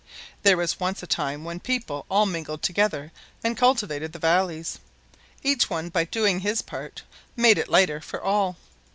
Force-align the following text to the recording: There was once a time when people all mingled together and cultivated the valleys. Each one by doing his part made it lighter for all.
There 0.41 0.57
was 0.57 0.79
once 0.79 1.03
a 1.03 1.05
time 1.05 1.43
when 1.43 1.59
people 1.59 2.07
all 2.09 2.25
mingled 2.25 2.63
together 2.63 3.11
and 3.43 3.55
cultivated 3.55 4.13
the 4.13 4.17
valleys. 4.17 4.79
Each 5.43 5.69
one 5.69 5.89
by 5.89 6.05
doing 6.05 6.39
his 6.39 6.63
part 6.63 7.03
made 7.35 7.59
it 7.59 7.69
lighter 7.69 8.01
for 8.01 8.19
all. 8.19 8.57